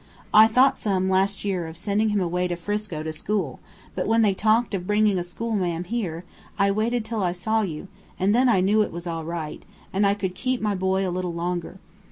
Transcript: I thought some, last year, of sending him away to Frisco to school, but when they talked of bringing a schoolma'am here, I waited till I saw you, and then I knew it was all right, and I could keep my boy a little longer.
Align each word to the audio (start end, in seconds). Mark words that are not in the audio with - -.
I 0.33 0.47
thought 0.47 0.79
some, 0.79 1.09
last 1.11 1.45
year, 1.45 1.67
of 1.67 1.77
sending 1.77 2.09
him 2.09 2.19
away 2.19 2.47
to 2.47 2.55
Frisco 2.55 3.03
to 3.03 3.13
school, 3.13 3.59
but 3.93 4.07
when 4.07 4.23
they 4.23 4.33
talked 4.33 4.73
of 4.73 4.87
bringing 4.87 5.19
a 5.19 5.23
schoolma'am 5.23 5.83
here, 5.83 6.23
I 6.57 6.71
waited 6.71 7.05
till 7.05 7.21
I 7.21 7.33
saw 7.33 7.61
you, 7.61 7.87
and 8.19 8.33
then 8.33 8.49
I 8.49 8.61
knew 8.61 8.81
it 8.81 8.91
was 8.91 9.05
all 9.05 9.23
right, 9.25 9.61
and 9.93 10.07
I 10.07 10.15
could 10.15 10.33
keep 10.33 10.59
my 10.59 10.73
boy 10.73 11.07
a 11.07 11.13
little 11.13 11.33
longer. 11.35 11.77